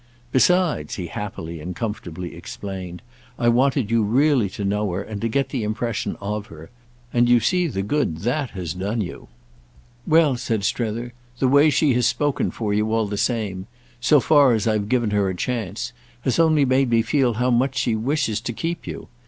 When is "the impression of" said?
5.49-6.47